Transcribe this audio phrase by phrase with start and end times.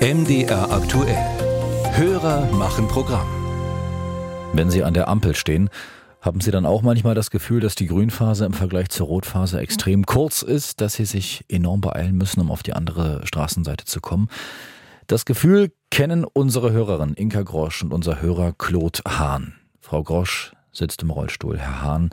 [0.00, 1.14] MDR aktuell.
[1.92, 3.28] Hörer machen Programm.
[4.54, 5.68] Wenn Sie an der Ampel stehen,
[6.22, 10.06] haben Sie dann auch manchmal das Gefühl, dass die Grünphase im Vergleich zur Rotphase extrem
[10.06, 14.30] kurz ist, dass Sie sich enorm beeilen müssen, um auf die andere Straßenseite zu kommen?
[15.06, 19.52] Das Gefühl kennen unsere Hörerin Inka Grosch und unser Hörer Claude Hahn.
[19.82, 21.58] Frau Grosch sitzt im Rollstuhl.
[21.58, 22.10] Herr Hahn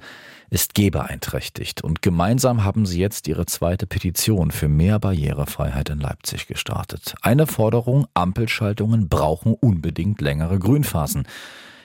[0.49, 6.47] ist gehbeeinträchtigt und gemeinsam haben sie jetzt ihre zweite Petition für mehr Barrierefreiheit in Leipzig
[6.47, 7.15] gestartet.
[7.21, 11.27] Eine Forderung, Ampelschaltungen brauchen unbedingt längere Grünphasen.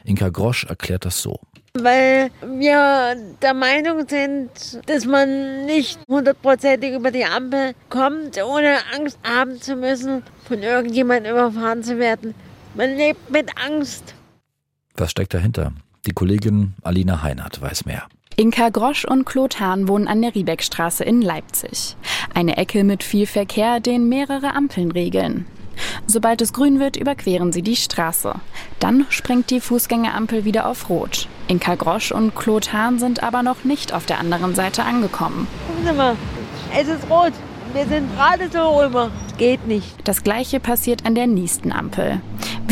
[0.04, 1.40] Inka Grosch erklärt das so.
[1.74, 4.50] Weil wir der Meinung sind,
[4.86, 11.32] dass man nicht hundertprozentig über die Ampel kommt, ohne Angst haben zu müssen, von irgendjemandem
[11.32, 12.34] überfahren zu werden.
[12.74, 14.14] Man lebt mit Angst.
[14.96, 15.72] Was steckt dahinter?
[16.04, 18.08] Die Kollegin Alina Heinert weiß mehr.
[18.34, 21.96] Inka Grosch und Claude Hahn wohnen an der Riebeckstraße in Leipzig.
[22.34, 25.46] Eine Ecke mit viel Verkehr, den mehrere Ampeln regeln.
[26.08, 28.34] Sobald es grün wird, überqueren sie die Straße.
[28.80, 31.28] Dann springt die Fußgängerampel wieder auf Rot.
[31.46, 35.46] Inka Grosch und Claude Hahn sind aber noch nicht auf der anderen Seite angekommen.
[35.68, 36.16] Gucken Sie mal,
[36.76, 37.32] es ist rot.
[37.74, 39.10] Wir sind gerade so rüber.
[39.38, 39.96] Geht nicht.
[40.04, 42.20] Das gleiche passiert an der nächsten Ampel.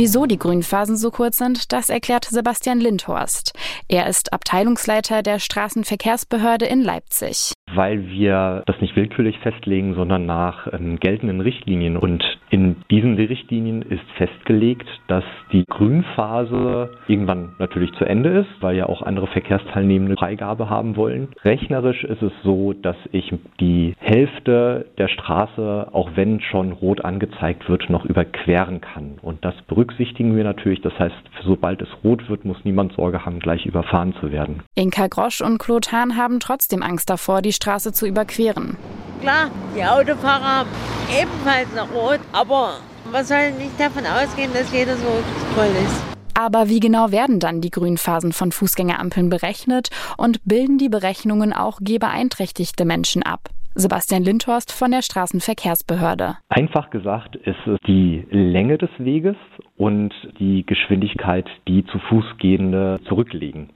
[0.01, 3.53] Wieso die Grünphasen so kurz sind, das erklärt Sebastian Lindhorst.
[3.87, 7.53] Er ist Abteilungsleiter der Straßenverkehrsbehörde in Leipzig.
[7.75, 11.97] Weil wir das nicht willkürlich festlegen, sondern nach ähm, geltenden Richtlinien.
[11.97, 18.77] Und in diesen Richtlinien ist festgelegt, dass die Grünphase irgendwann natürlich zu Ende ist, weil
[18.77, 21.29] ja auch andere Verkehrsteilnehmende Freigabe haben wollen.
[21.45, 27.69] Rechnerisch ist es so, dass ich die Hälfte der Straße, auch wenn schon rot angezeigt
[27.69, 29.19] wird, noch überqueren kann.
[29.23, 30.81] Und das berücksichtigen wir natürlich.
[30.81, 34.63] Das heißt, sobald es rot wird, muss niemand Sorge haben, gleich überfahren zu werden.
[34.75, 38.79] Inka Grosch und Claude Hahn haben trotzdem Angst davor, die Straße zu überqueren.
[39.21, 40.71] Klar, die Autofahrer haben
[41.11, 42.79] ebenfalls noch rot, aber
[43.13, 45.23] man soll nicht davon ausgehen, dass jeder so
[45.55, 46.03] toll ist.
[46.33, 51.81] Aber wie genau werden dann die Grünphasen von Fußgängerampeln berechnet und bilden die Berechnungen auch
[51.83, 53.51] gehbeeinträchtigte Menschen ab?
[53.75, 56.39] Sebastian Lindhorst von der Straßenverkehrsbehörde.
[56.49, 59.37] Einfach gesagt ist es die Länge des Weges
[59.77, 63.69] und die Geschwindigkeit, die zu Fußgehende zurücklegen.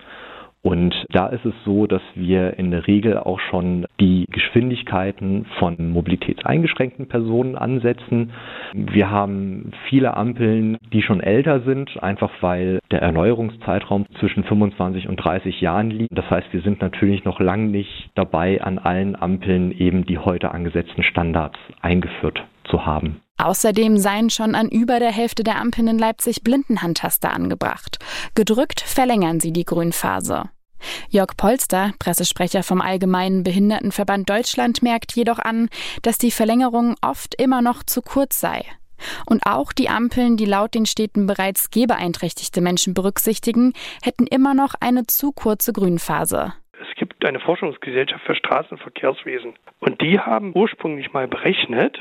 [0.64, 5.90] Und da ist es so, dass wir in der Regel auch schon die Geschwindigkeiten von
[5.90, 8.32] mobilitätseingeschränkten Personen ansetzen.
[8.72, 15.16] Wir haben viele Ampeln, die schon älter sind, einfach weil der Erneuerungszeitraum zwischen 25 und
[15.16, 16.16] 30 Jahren liegt.
[16.16, 20.52] Das heißt, wir sind natürlich noch lang nicht dabei, an allen Ampeln eben die heute
[20.52, 23.20] angesetzten Standards eingeführt zu haben.
[23.36, 27.98] Außerdem seien schon an über der Hälfte der Ampeln in Leipzig Blindenhandtaster angebracht.
[28.34, 30.44] Gedrückt verlängern sie die Grünphase.
[31.08, 35.68] Jörg Polster, Pressesprecher vom Allgemeinen Behindertenverband Deutschland, merkt jedoch an,
[36.02, 38.64] dass die Verlängerung oft immer noch zu kurz sei.
[39.26, 43.72] Und auch die Ampeln, die laut den Städten bereits gehbeeinträchtigte Menschen berücksichtigen,
[44.02, 46.54] hätten immer noch eine zu kurze Grünphase.
[46.80, 51.98] Es gibt eine Forschungsgesellschaft für Straßenverkehrswesen und die haben ursprünglich mal berechnet,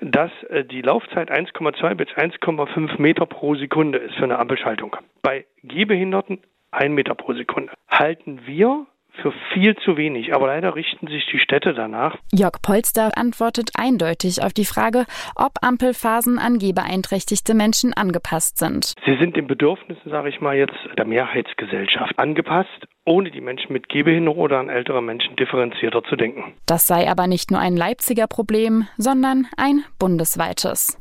[0.00, 4.96] dass äh, die Laufzeit 1,2 bis 1,5 Meter pro Sekunde ist für eine Ampelschaltung.
[5.22, 6.40] Bei Gehbehinderten
[6.74, 7.72] ein Meter pro Sekunde.
[7.88, 8.86] Halten wir
[9.22, 12.16] für viel zu wenig, aber leider richten sich die Städte danach.
[12.32, 15.04] Jörg Polster antwortet eindeutig auf die Frage,
[15.36, 18.94] ob Ampelphasen an gehbeeinträchtigte Menschen angepasst sind.
[19.06, 22.68] Sie sind den Bedürfnissen, sage ich mal jetzt, der Mehrheitsgesellschaft angepasst,
[23.04, 26.54] ohne die Menschen mit Gehbehinderung oder an ältere Menschen differenzierter zu denken.
[26.66, 30.98] Das sei aber nicht nur ein Leipziger Problem, sondern ein bundesweites.